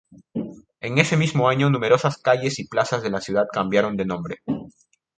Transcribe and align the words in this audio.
En 0.79 0.97
ese 0.97 1.15
mismo 1.15 1.47
año 1.47 1.69
numerosas 1.69 2.17
calles 2.17 2.57
y 2.57 2.67
plazas 2.67 3.03
de 3.03 3.11
la 3.11 3.21
ciudad 3.21 3.45
cambiaron 3.53 3.95
de 3.97 4.05
nombre. 4.05 4.37